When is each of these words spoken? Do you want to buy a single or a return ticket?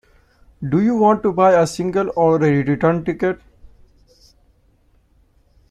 Do 0.67 0.81
you 0.81 0.95
want 0.95 1.21
to 1.21 1.31
buy 1.31 1.51
a 1.53 1.67
single 1.67 2.11
or 2.15 2.37
a 2.37 2.63
return 2.63 3.05
ticket? 3.05 3.39